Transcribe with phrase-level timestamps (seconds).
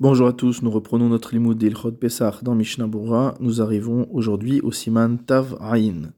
[0.00, 2.88] Bonjour à tous, nous reprenons notre limoud d'Ilchot Pesach dans Mishnah.
[3.38, 6.14] Nous arrivons aujourd'hui au siman Tav Ayin.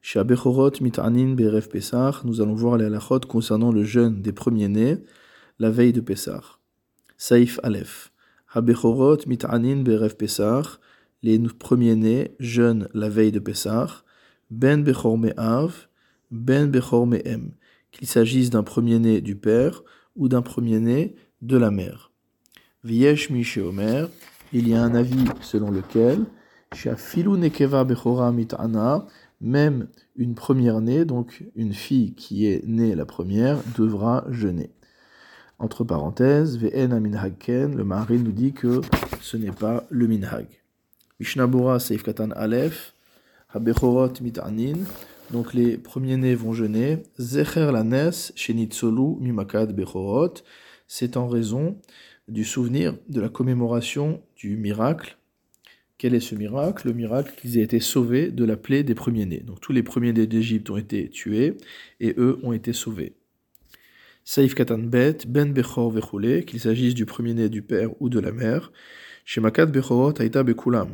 [0.00, 4.96] Chez Abechorot Mitanin Berev Pesach, nous allons voir les halachot concernant le jeûne des premiers-nés
[5.60, 6.58] la veille de Pesach.
[7.16, 8.10] Saif Aleph.
[8.52, 10.80] Habechorot Mitanin Berev Pesach,
[11.22, 14.02] les premiers-nés jeûnent la veille de Pesach.
[14.50, 15.86] Ben Bechor Me'av,
[16.32, 17.52] Ben Bechor Me'em.
[17.92, 19.84] Qu'il s'agisse d'un premier-né du père
[20.16, 22.11] ou d'un premier-né de la mère.
[22.84, 24.08] Viesh Omer,
[24.52, 26.24] il y a un avis selon lequel,
[27.16, 29.06] Nekeva Bechora Mitana,
[29.40, 29.86] même
[30.16, 34.70] une première-née, donc une fille qui est née la première, devra jeûner.
[35.60, 38.80] Entre parenthèses, Ve'en Minhagken, le mari nous dit que
[39.20, 40.48] ce n'est pas le Minhag.
[41.20, 42.94] Mishnabura Seif Katan Aleph,
[43.54, 44.78] Habechorot Mitanin,
[45.30, 47.04] donc les premiers-nés vont jeûner.
[47.16, 50.34] Zecher Lanes, Shenitzolu Mimakad Bechorot,
[50.88, 51.76] c'est en raison
[52.28, 55.18] du souvenir de la commémoration du miracle.
[55.98, 56.88] Quel est ce miracle?
[56.88, 59.40] Le miracle qu'ils aient été sauvés de la plaie des premiers-nés.
[59.40, 61.56] Donc tous les premiers-nés d'Égypte ont été tués
[62.00, 63.14] et eux ont été sauvés.
[64.24, 68.32] Saif Katan Bet, Ben Bechor Vechule, qu'il s'agisse du premier-né du père ou de la
[68.32, 68.72] mère,
[69.24, 70.90] Shemakat Bechorot Aïta Bekulam,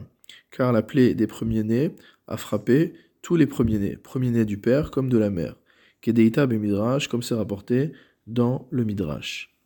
[0.50, 1.90] car la plaie des premiers-nés
[2.26, 5.56] a frappé tous les premiers-nés, premiers-nés du père comme de la mère.
[6.00, 7.92] Kedeita Midrash, comme c'est rapporté
[8.26, 9.57] dans le Midrash.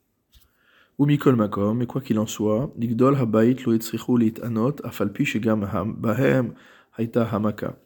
[1.03, 5.41] Ou et quoi qu'il en soit, lo anot afalpi
[5.98, 6.55] bahem
[6.97, 7.77] haita hamaka.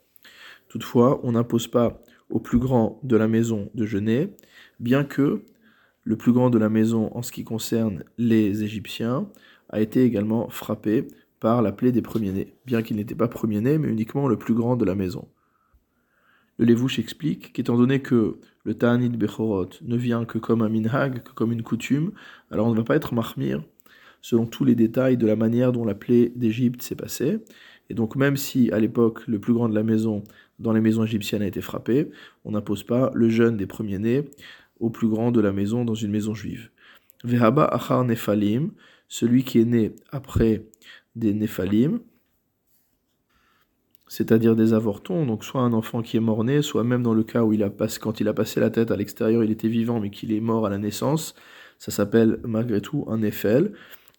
[0.68, 4.34] Toutefois, on n'impose pas au plus grand de la maison de jeûner,
[4.80, 5.40] bien que
[6.04, 9.26] le plus grand de la maison en ce qui concerne les Égyptiens
[9.70, 11.08] a été également frappé
[11.40, 14.76] par la plaie des premiers-nés, bien qu'il n'était pas premier-né, mais uniquement le plus grand
[14.76, 15.26] de la maison.
[16.58, 21.22] Le Levouche explique qu'étant donné que le Ta'anit Bechorot ne vient que comme un minhag,
[21.22, 22.10] que comme une coutume,
[22.50, 23.62] alors on ne va pas être mahmir
[24.20, 27.38] selon tous les détails de la manière dont la plaie d'Égypte s'est passée.
[27.90, 30.24] Et donc même si à l'époque le plus grand de la maison
[30.58, 32.10] dans les maisons égyptiennes a été frappé,
[32.44, 34.24] on n'impose pas le jeûne des premiers-nés
[34.80, 36.70] au plus grand de la maison dans une maison juive.
[37.22, 38.72] Vehaba achar nefalim,
[39.06, 40.64] celui qui est né après
[41.14, 42.00] des nephalim,
[44.08, 47.42] c'est-à-dire des avortons, donc soit un enfant qui est mort-né, soit même dans le cas
[47.42, 50.00] où il a passé, quand il a passé la tête à l'extérieur, il était vivant
[50.00, 51.34] mais qu'il est mort à la naissance,
[51.78, 53.72] ça s'appelle malgré tout un effel.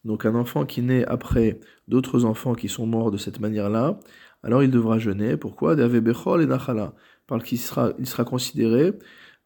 [0.05, 3.99] Donc un enfant qui naît après d'autres enfants qui sont morts de cette manière-là,
[4.43, 5.37] alors il devra jeûner.
[5.37, 5.75] Pourquoi?
[5.75, 6.93] Bechol et Nachala.
[7.27, 8.93] Parce qu'il sera, il sera considéré,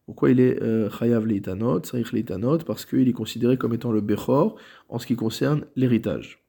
[0.06, 4.00] pourquoi il est euh, Chayav Leitanot, Sarich Leitanot, parce qu'il est considéré comme étant le
[4.00, 4.56] Bechor
[4.88, 6.41] en ce qui concerne l'héritage.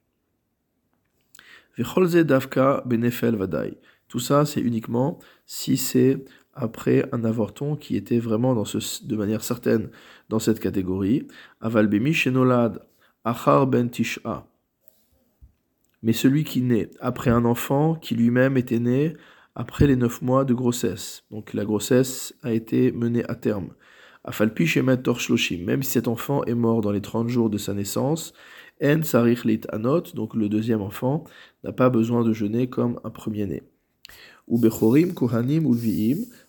[1.77, 3.77] Benefel Vadai.
[4.07, 6.23] Tout ça, c'est uniquement si c'est
[6.53, 9.89] après un avorton qui était vraiment dans ce, de manière certaine
[10.29, 11.27] dans cette catégorie.
[11.61, 12.79] Aval Shenolad
[13.25, 14.45] Achar Ben Tisha.
[16.03, 19.15] Mais celui qui naît après un enfant qui lui-même était né
[19.55, 21.23] après les neuf mois de grossesse.
[21.31, 23.69] Donc la grossesse a été menée à terme.
[24.25, 25.63] Afalpi Shemet Torshloshim.
[25.63, 28.33] Même si cet enfant est mort dans les 30 jours de sa naissance,
[28.81, 31.23] En Sarich Anot, donc le deuxième enfant,
[31.63, 33.63] n'a pas besoin de jeûner comme un premier-né.
[34.47, 35.77] Ou Bechorim, Kohanim ou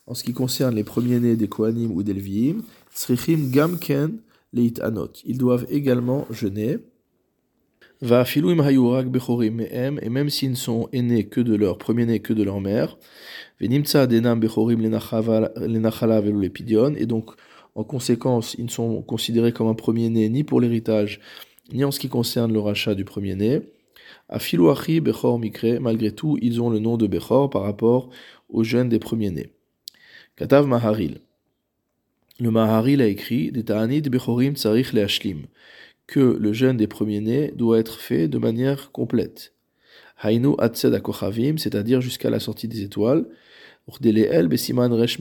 [0.07, 2.63] en ce qui concerne les premiers-nés des Kohanim ou des Lviim,
[2.95, 4.19] Tzrichim Gamken
[4.53, 5.13] Leit Anot.
[5.25, 6.79] Ils doivent également jeûner.
[8.01, 12.21] Va filouim hayurak bechorim mehem, et même s'ils ne sont aînés que de leur premier-né
[12.21, 12.99] que de leur mère,
[13.61, 17.31] venimtsa denam bechorim lenachala velu lepidion, et donc
[17.75, 21.21] en conséquence, ils ne sont considérés comme un premier-né ni pour l'héritage,
[21.73, 23.63] ni en ce qui concerne le rachat du premier-né.
[24.29, 28.11] Afilouachi Bechor Mikre, malgré tout, ils ont le nom de Bechor par rapport
[28.49, 29.51] aux jeunes des premiers-nés.
[30.37, 31.21] Katav Maharil.
[32.41, 35.47] Le Maharil a écrit Des Ta'anit Bechorim Tsarich Leashlim
[36.07, 39.55] que le jeûne des premiers-nés doit être fait de manière complète.
[40.23, 43.27] Hainu Atsed Akochavim, c'est-à-dire jusqu'à la sortie des étoiles.
[43.89, 45.19] Urdeleel Besiman Resh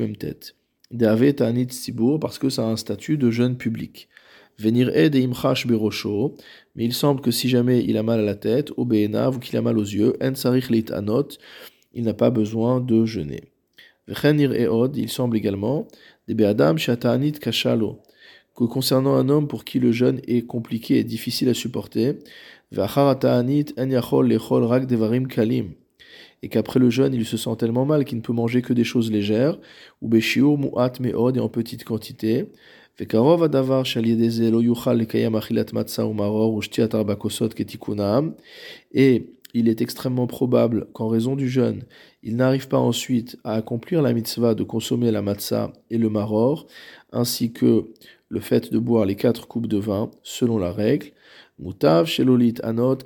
[1.67, 4.09] Tzibur, parce que ça a un statut de jeûne public.
[4.59, 6.35] Venir aide imchash berosho,
[6.75, 9.57] mais il semble que si jamais il a mal à la tête, au ou qu'il
[9.57, 11.27] a mal aux yeux, en sarich anot,
[11.93, 13.41] il n'a pas besoin de jeûner.
[14.07, 15.87] Vechenir eod, il semble également,
[16.27, 17.99] des be'adam shatanit kashalo,
[18.55, 22.19] que concernant un homme pour qui le jeûne est compliqué et difficile à supporter,
[22.77, 25.71] en yachol lechol rak devarim kalim,
[26.41, 28.83] et qu'après le jeûne il se sent tellement mal qu'il ne peut manger que des
[28.83, 29.57] choses légères,
[30.01, 32.51] ou beshiur mu'at me'od et en petite quantité,
[32.99, 33.07] et
[39.55, 41.83] il est extrêmement probable qu'en raison du jeûne,
[42.21, 46.67] il n'arrive pas ensuite à accomplir la mitzvah de consommer la matzah et le maror,
[47.11, 47.85] ainsi que
[48.29, 51.13] le fait de boire les quatre coupes de vin, selon la règle.
[51.57, 52.97] Mutav shelolit anot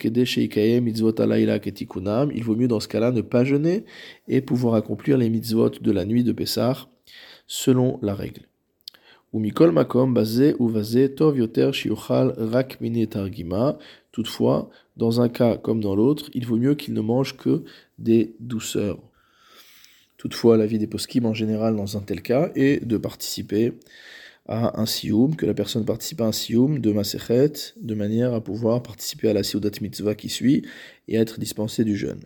[0.82, 2.32] mitzvot ketikunam.
[2.34, 3.86] Il vaut mieux dans ce cas-là ne pas jeûner
[4.28, 6.88] et pouvoir accomplir les mitzvot de la nuit de Pessah
[7.46, 8.48] selon la règle.
[14.12, 17.64] Toutefois, dans un cas comme dans l'autre, il vaut mieux qu'il ne mange que
[18.00, 19.00] des douceurs.
[20.18, 23.74] Toutefois, l'avis des poskim en général dans un tel cas est de participer
[24.48, 28.42] à un sioum, que la personne participe à un sioum de Masechet, de manière à
[28.42, 30.66] pouvoir participer à la sioudat mitzvah qui suit
[31.08, 32.22] et être dispensé du jeûne.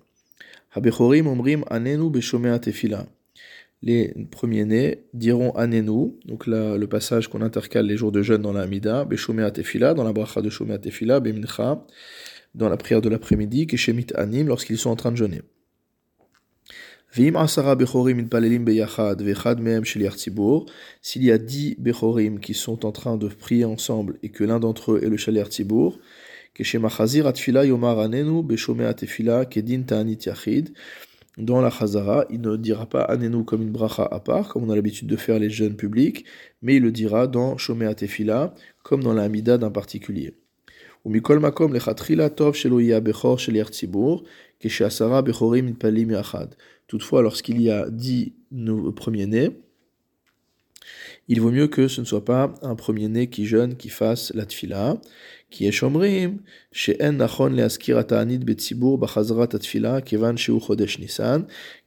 [0.74, 2.12] Habechorim omrim anenu
[2.62, 3.08] tefila.
[3.84, 8.54] Les premiers-nés diront anenu, donc là, le passage qu'on intercale les jours de jeûne dans
[8.54, 11.84] la Amida, beshomea tefila, dans la bracha de shomea tefila, bemincha,
[12.54, 15.42] dans la prière de l'après-midi, keshemit anim, lorsqu'ils sont en train de jeûner.
[21.02, 24.60] S'il y a dix Bechorim qui sont en train de prier ensemble et que l'un
[24.60, 26.00] d'entre eux est le Shaliar Tzibour,
[31.38, 34.70] dans la Chazara, il ne dira pas Anenu comme une bracha à part, comme on
[34.70, 36.26] a l'habitude de faire les jeunes publics,
[36.62, 40.36] mais il le dira dans Shomea Tefila, comme dans la Hamida d'un particulier.
[46.88, 48.34] Toutefois, lorsqu'il y a dix
[48.96, 49.52] premiers-nés,
[51.28, 54.46] il vaut mieux que ce ne soit pas un premier-né qui jeûne, qui fasse la
[54.46, 54.98] tfila,
[55.50, 56.40] qui est shomrim,
[56.72, 59.00] she'en nachon leaskirata anit betzibur
[60.06, 60.58] kevan sheu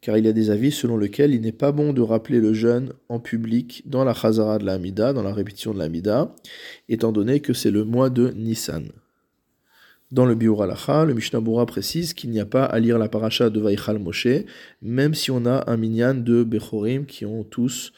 [0.01, 2.53] car il y a des avis selon lesquels il n'est pas bon de rappeler le
[2.53, 6.35] jeûne en public dans la chazara de la Hamida, dans la répétition de la Hamida,
[6.89, 8.85] étant donné que c'est le mois de Nisan.
[10.13, 13.09] Dans le Biur Alacha, le Mishnah Bura précise qu'il n'y a pas à lire la
[13.09, 14.29] paracha de Vaïchal Moshe,
[14.81, 17.93] même si on a un minyan de Bechorim qui ont tous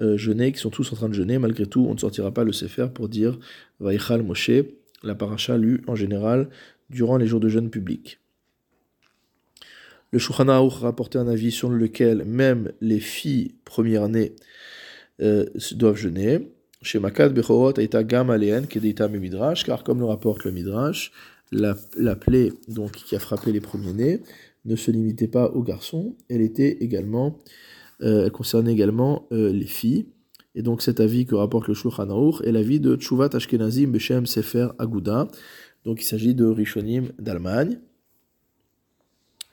[0.00, 1.38] euh, jeûné, qui sont tous en train de jeûner.
[1.38, 3.38] Malgré tout, on ne sortira pas le Sefer pour dire
[3.80, 4.50] Vaïchal Moshe,
[5.02, 6.48] la paracha lue en général
[6.90, 8.20] durant les jours de jeûne public.
[10.10, 14.34] Le Shulchan rapportait un avis sur lequel même les filles premières-nées
[15.20, 16.50] euh, doivent jeûner.
[16.80, 21.12] Chez Makad Bechorot Aïta Gam Aleen Kedeita Midrash, car comme le rapporte le Midrash,
[21.50, 21.74] la,
[22.16, 24.20] plaie donc, qui a frappé les premiers-nés
[24.64, 27.38] ne se limitait pas aux garçons, elle était également,
[28.02, 30.06] euh, elle concernait également euh, les filles.
[30.54, 34.26] Et donc cet avis que rapporte le Shulchan Aruch est l'avis de Tshuvat Ashkenazim Beshem
[34.26, 35.28] Sefer Aguda.
[35.84, 37.78] Donc il s'agit de Rishonim d'Allemagne.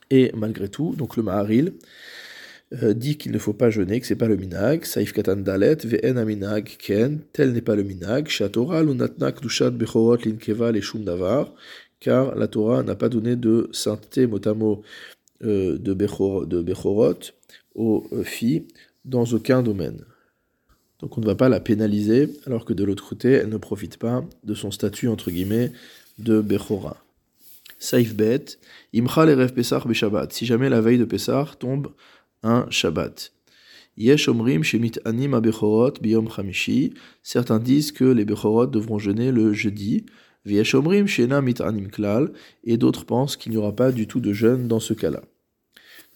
[0.09, 1.73] Et malgré tout, donc le Maharil
[2.73, 4.85] euh, dit qu'il ne faut pas jeûner, que c'est pas le minag.
[4.85, 8.27] Saif katan dalet ve'en aminag ken, tel n'est pas le minag.
[8.27, 11.53] Shatora lunatna kdushat bechorot linkeva le shum davar
[11.99, 14.83] car la Torah n'a pas donné de sainteté mot
[15.43, 17.19] euh, de, Bechorot,
[17.75, 18.67] aux euh, filles
[19.03, 20.03] dans aucun domaine.
[20.99, 23.97] Donc on ne va pas la pénaliser, alors que de l'autre côté, elle ne profite
[23.97, 25.71] pas de son statut, entre guillemets,
[26.17, 26.97] de Bechora.
[27.77, 28.45] Saif bet,
[28.93, 30.31] imcha rêves Pesach Shabbat.
[30.31, 31.89] Si jamais la veille de Pesach tombe
[32.41, 33.33] un Shabbat.
[33.97, 36.93] Yesh omrim shemit anim bechorot biyom chamishi.
[37.23, 40.05] Certains disent que les Bechorot devront jeûner le jeudi,
[42.63, 45.21] et d'autres pensent qu'il n'y aura pas du tout de jeûne dans ce cas-là.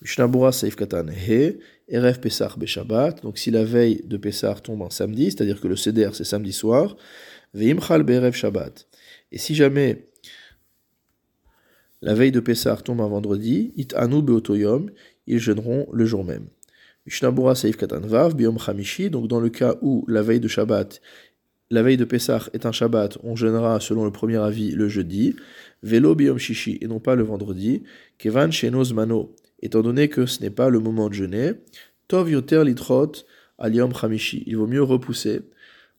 [0.02, 4.90] Mishnabura Saif Katan He, Erev Pesach Beshabbat, donc si la veille de Pesach tombe en
[4.90, 6.96] samedi, c'est-à-dire que le Seder c'est samedi soir,
[7.54, 8.88] Veimchal Berev Shabbat.
[9.32, 10.08] Et si jamais
[12.02, 14.90] la veille de Pesach tombe un vendredi, It Anu Beotoyom,
[15.28, 16.48] ils jeûneront le jour même.
[17.06, 21.02] Mishnabura Saif Katan Vav, Biom Chamishi, donc dans le cas où la veille de Shabbat,
[21.72, 25.36] la veille de Pessah est un Shabbat, on jeûnera selon le premier avis le jeudi,
[25.84, 27.84] Velo biyom shishi et non pas le vendredi,
[28.18, 31.52] Kevan shenos mano, étant donné que ce n'est pas le moment de jeûner,
[32.08, 33.12] Tov yoter litrot
[33.58, 35.42] aliom chamishi, il vaut mieux repousser,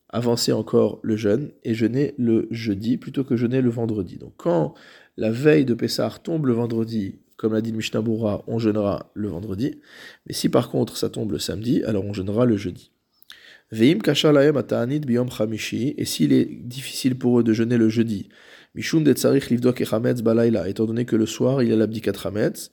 [0.09, 4.17] avancer encore le jeûne et jeûner le jeudi plutôt que jeûner le vendredi.
[4.17, 4.73] Donc quand
[5.17, 8.01] la veille de Pessah tombe le vendredi, comme l'a dit Mishnah
[8.47, 9.79] on jeûnera le vendredi,
[10.27, 12.91] mais si par contre ça tombe le samedi, alors on jeûnera le jeudi.
[13.71, 18.27] Veim biyom chamishi, et s'il est difficile pour eux de jeûner le jeudi,
[18.75, 19.13] mishum de
[19.49, 19.81] livdok
[20.21, 22.69] balayla, étant donné que le soir il y a l'abdikat chametz,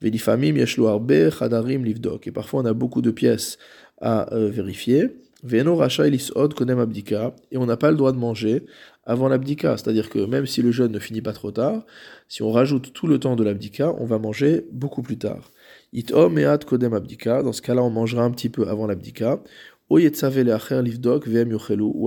[0.00, 3.58] velifamim chadarim livdok, et parfois on a beaucoup de pièces
[4.00, 5.10] à euh, vérifier,
[5.42, 6.04] veno racha
[6.34, 8.64] od konem abdika, et on n'a pas le droit de manger
[9.04, 11.84] avant l'abdika, c'est-à-dire que même si le jeûne ne finit pas trop tard,
[12.28, 15.50] si on rajoute tout le temps de l'abdika, on va manger beaucoup plus tard.
[15.92, 19.42] It om eat kodem abdika, dans ce cas-là on mangera un petit peu avant l'abdika,
[19.90, 19.98] ou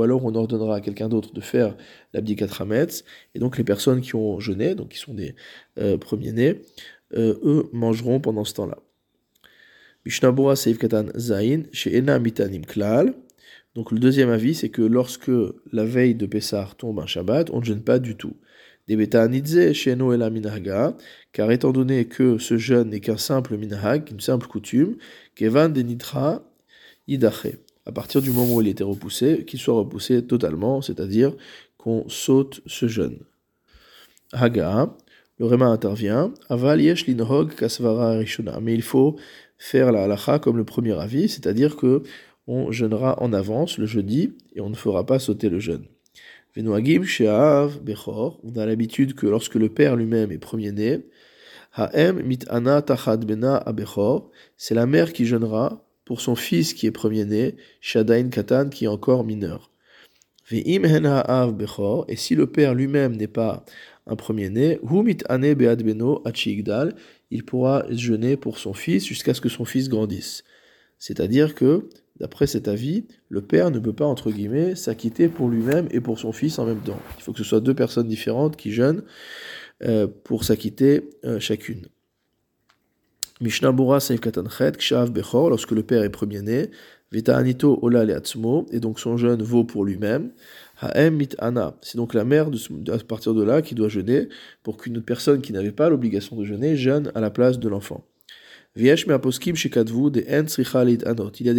[0.01, 1.75] alors on ordonnera à quelqu'un d'autre de faire
[2.13, 3.03] l'abdikat hametz,
[3.35, 5.35] et donc les personnes qui ont jeûné, donc qui sont des
[5.77, 6.61] euh, premiers-nés,
[7.15, 8.77] euh, eux mangeront pendant ce temps-là.
[10.05, 13.13] Mishnabura Seif Katan Zain, chez Mitanim Klal.
[13.75, 15.31] Donc le deuxième avis, c'est que lorsque
[15.71, 18.35] la veille de Pessah tombe un Shabbat, on ne jeûne pas du tout.
[18.87, 20.95] Des Betanidze, Sheno la Minhaga,
[21.31, 24.97] car étant donné que ce jeûne n'est qu'un simple minhag, une simple coutume,
[25.35, 26.43] Kevan Denitra
[27.07, 27.47] Idache.
[27.85, 31.33] À partir du moment où il était repoussé, qu'il soit repoussé totalement, c'est-à-dire
[31.77, 33.19] qu'on saute ce jeûne.
[34.33, 34.95] Haga,
[35.39, 36.33] le Réma intervient.
[36.49, 38.59] Aval yesh linhog kasvara rishona.
[38.61, 39.17] Mais il faut
[39.57, 42.03] faire la halacha comme le premier avis, c'est-à-dire que
[42.47, 45.85] on jeûnera en avance le jeudi et on ne fera pas sauter le jeûne.
[46.55, 48.39] Venoagim she'av bechor.
[48.43, 51.05] On a l'habitude que lorsque le père lui-même est premier-né,
[51.73, 54.29] ha'em mit'ana tachad bena abechor.
[54.57, 58.89] C'est la mère qui jeûnera pour son fils qui est premier-né, shadain katan qui est
[58.89, 59.71] encore mineur.
[60.51, 62.05] Ve'im hen ha'av bechor.
[62.09, 63.65] Et si le père lui-même n'est pas
[64.05, 64.79] un premier-né,
[67.31, 70.43] il pourra jeûner pour son fils jusqu'à ce que son fils grandisse.
[70.99, 75.87] C'est-à-dire que, d'après cet avis, le père ne peut pas, entre guillemets, s'acquitter pour lui-même
[75.91, 76.99] et pour son fils en même temps.
[77.17, 79.03] Il faut que ce soit deux personnes différentes qui jeûnent
[79.83, 81.87] euh, pour s'acquitter euh, chacune.
[83.41, 86.69] Mishnah Bura Kshav Bechor, lorsque le père est premier-né,
[87.11, 88.05] Vita Anito Ola
[88.71, 90.31] et donc son jeûne vaut pour lui-même.
[90.81, 92.57] C'est donc la mère, de,
[92.91, 94.29] à partir de là, qui doit jeûner
[94.63, 98.03] pour qu'une personne qui n'avait pas l'obligation de jeûner jeûne à la place de l'enfant.
[98.75, 99.03] Il y a des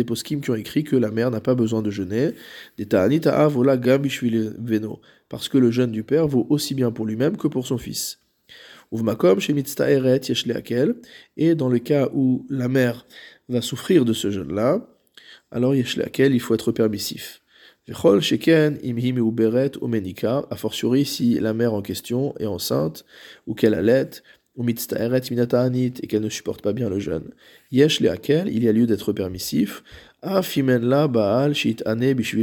[0.04, 2.32] poskim qui ont écrit que la mère n'a pas besoin de jeûner.
[5.28, 8.23] Parce que le jeûne du père vaut aussi bien pour lui-même que pour son fils.
[11.36, 13.06] Et dans le cas où la mère
[13.48, 14.86] va souffrir de ce jeûne-là,
[15.50, 17.42] alors il faut être permissif.
[17.86, 17.94] A
[20.56, 23.04] fortiori si la mère en question est enceinte,
[23.46, 24.10] ou qu'elle allait,
[24.56, 27.30] ou et qu'elle ne supporte pas bien le jeûne.
[27.70, 29.82] Il y a lieu d'être permissif.
[30.22, 31.52] la baal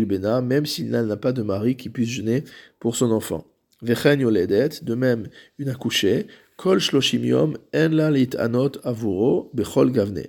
[0.05, 2.43] bena, même s'il n'a pas de mari qui puisse jeûner
[2.79, 3.50] pour son enfant.
[3.81, 10.27] De même une accouchée, kol shloshim yom en la anot avuro bechol gavne.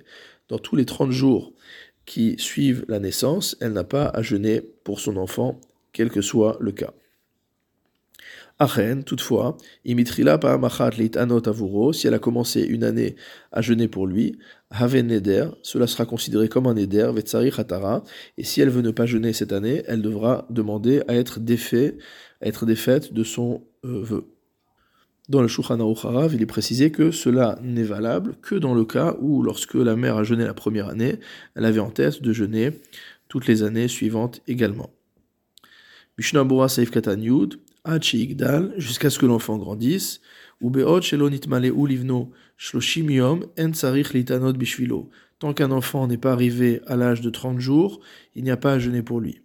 [0.49, 1.53] Dans tous les 30 jours
[2.05, 5.59] qui suivent la naissance, elle n'a pas à jeûner pour son enfant,
[5.91, 6.93] quel que soit le cas.
[8.59, 13.15] Achen, toutefois, imitrila anot avuro, si elle a commencé une année
[13.51, 14.37] à jeûner pour lui,
[14.69, 18.03] haven neder, cela sera considéré comme un neder, vetsari hatara,
[18.37, 21.97] et si elle veut ne pas jeûner cette année, elle devra demander à être défait,
[22.41, 24.25] être défaite de son euh, vœu.
[25.29, 25.79] Dans le Shulchan
[26.33, 30.17] il est précisé que cela n'est valable que dans le cas où, lorsque la mère
[30.17, 31.19] a jeûné la première année,
[31.55, 32.81] elle avait en tête de jeûner
[33.29, 34.91] toutes les années suivantes également.
[36.17, 37.19] Mishnah Bora Igdal,
[38.77, 40.21] jusqu'à ce que l'enfant grandisse,
[40.61, 43.71] ou Beot Shelonit Male Livno, Shloshim Yom, En
[44.13, 45.09] Litanot Bishvilo.
[45.39, 47.99] Tant qu'un enfant n'est pas arrivé à l'âge de 30 jours,
[48.35, 49.41] il n'y a pas à jeûner pour lui.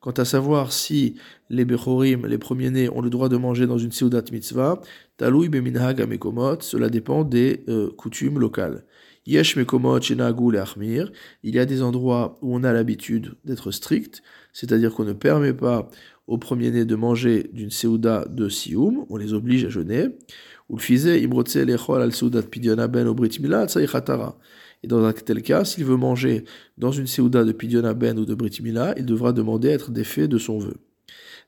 [0.00, 1.14] Quant à savoir si
[1.48, 4.80] les bechorim, les premiers-nés, ont le droit de manger dans une seudat mitzvah,
[5.16, 8.84] talui beminhag amekomot, cela dépend des euh, coutumes locales.
[11.42, 14.22] Il y a des endroits où on a l'habitude d'être strict,
[14.52, 15.88] c'est-à-dire qu'on ne permet pas
[16.26, 20.08] aux premiers-nés de manger d'une seuda de sioum, on les oblige à jeûner.
[20.68, 20.82] Ou le
[24.82, 26.44] et dans un tel cas, s'il veut manger
[26.78, 30.26] dans une séouda de Pidiona Ben ou de Britimila, il devra demander à être défait
[30.26, 30.74] de son vœu.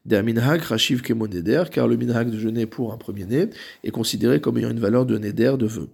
[0.05, 3.49] minhag rachiv kemoneder, car le minhag de jeûner pour un premier-né
[3.85, 5.89] est considéré comme ayant une valeur de neder de vœu.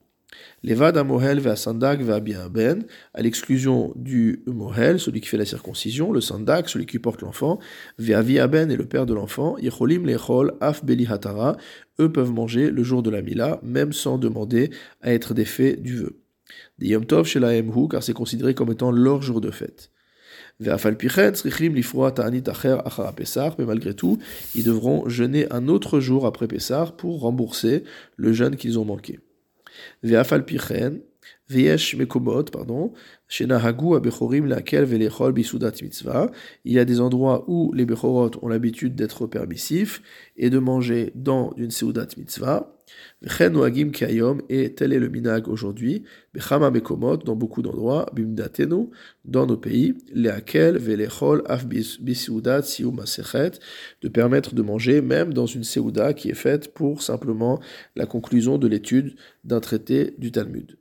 [0.62, 6.12] Levad amohel ve sandak ve ben, à l'exclusion du mohel, celui qui fait la circoncision,
[6.12, 7.58] le sandak, celui qui porte l'enfant,
[7.99, 11.56] ve ben et le père de l'enfant, yecholim lechol af beli hatara,
[12.00, 14.70] eux peuvent manger le jour de la mila, même sans demander
[15.00, 16.18] à être défait du vœu
[16.78, 17.52] des Yom Tov chez la
[17.90, 19.90] car c'est considéré comme étant leur jour de fête.
[20.61, 20.68] Mais
[23.66, 24.18] malgré tout,
[24.54, 27.85] ils devront jeûner un autre jour après Pessah pour rembourser
[28.16, 29.20] le jeûne qu'ils ont manqué.
[30.02, 31.02] Veyesh mekomot,
[32.52, 32.93] pardon.
[36.64, 40.02] Il y a des endroits où les bechorot ont l'habitude d'être permissifs
[40.37, 42.75] et de manger dans une seudat mitzvah.
[44.49, 46.05] Et tel est le minag aujourd'hui.
[46.35, 48.88] Bechama dans beaucoup d'endroits, bimdatenu,
[49.25, 51.67] dans nos pays, velechol af
[52.93, 53.52] masechet,
[54.02, 57.61] de permettre de manger même dans une seuda qui est faite pour simplement
[57.97, 60.78] la conclusion de l'étude d'un traité du Talmud.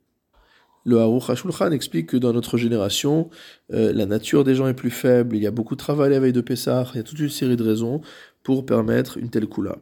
[0.88, 3.28] Le Haruch HaShulchan explique que dans notre génération,
[3.74, 6.18] euh, la nature des gens est plus faible, il y a beaucoup de travail la
[6.18, 8.00] veille de Pessah, il y a toute une série de raisons
[8.42, 9.76] pour permettre une telle kula.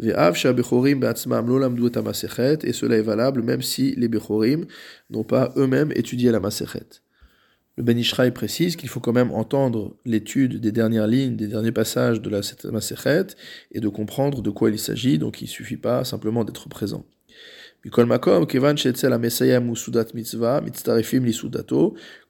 [0.00, 0.56] Et cela
[2.96, 4.64] est valable même si les Bechorim
[5.10, 7.02] n'ont pas eux-mêmes étudié la Masechet.
[7.76, 11.72] Le Ben Ishraï précise qu'il faut quand même entendre l'étude des dernières lignes, des derniers
[11.72, 12.40] passages de la
[12.72, 13.26] Masechet
[13.72, 17.04] et de comprendre de quoi il s'agit, donc il ne suffit pas simplement d'être présent.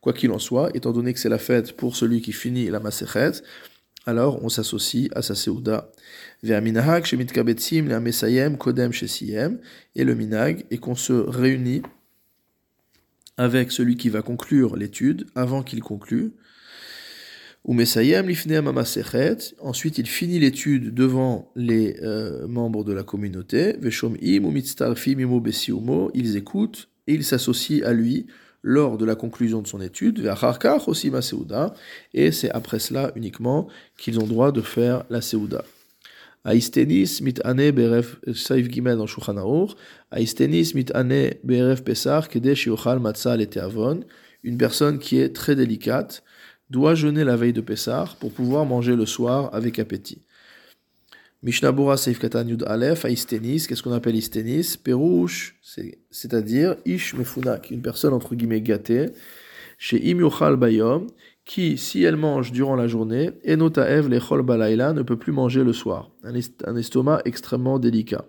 [0.00, 2.81] Quoi qu'il en soit, étant donné que c'est la fête pour celui qui finit la
[2.81, 3.43] Masechet,
[4.07, 5.90] alors on s'associe à sa Seuda.
[6.43, 6.49] Et
[10.05, 11.83] le minag est qu'on se réunit
[13.37, 16.33] avec celui qui va conclure l'étude avant qu'il conclue.
[19.61, 23.77] Ensuite, il finit l'étude devant les euh, membres de la communauté.
[26.15, 28.27] Ils écoutent et ils s'associent à lui
[28.63, 30.19] lors de la conclusion de son étude.
[32.15, 35.63] Et c'est après cela uniquement qu'ils ont droit de faire la Seuda.
[36.47, 39.73] Aistenis mitane beref saif gimel dans Shulchan Aruch.
[40.17, 44.01] Aistenis mitane beref pesar kedesh yochal matzah leteavon.
[44.43, 46.23] Une personne qui est très délicate
[46.71, 50.23] doit jeûner la veille de Pessah pour pouvoir manger le soir avec appétit.
[51.43, 55.57] Mishnabura Seif Katan Yud Aleph, Aistenis, qu'est-ce qu'on appelle Aistenis Perouche,
[56.11, 59.07] c'est-à-dire Ish Mefunak, une personne entre guillemets gâtée,
[59.79, 61.07] chez Im Yochal Bayom,
[61.45, 65.73] qui, si elle mange durant la journée, Enotaev Lechol Balayla ne peut plus manger le
[65.73, 66.11] soir.
[66.25, 68.25] Un, estomac extrêmement délicat.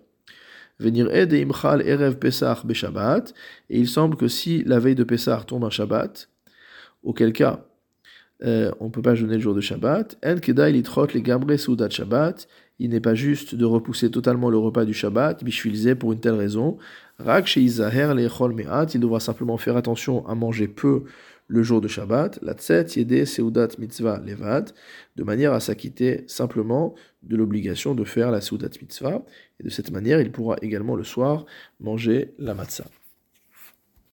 [0.79, 3.33] Venir Ed Imchal Erev Pesach Beshabbat,
[3.69, 6.29] et il semble que si la veille de Pessah tombe un Shabbat,
[7.03, 7.65] auquel cas
[8.43, 10.17] euh, on ne peut pas jeûner le jour de Shabbat.
[10.25, 12.47] En kedai litrot les gabre soudat Shabbat.
[12.81, 16.35] Il n'est pas juste de repousser totalement le repas du Shabbat, bishvilze pour une telle
[16.35, 16.77] raison.
[17.19, 18.93] Rak sheizaher lechol me'at.
[18.93, 21.03] Il devra simplement faire attention à manger peu
[21.49, 24.69] le jour de Shabbat, la tset yede seudat mitzvah levad,
[25.15, 26.93] de manière à s'acquitter simplement
[27.23, 29.23] de l'obligation de faire la seudat mitzvah,
[29.59, 31.45] et de cette manière il pourra également le soir
[31.79, 32.85] manger la matzah.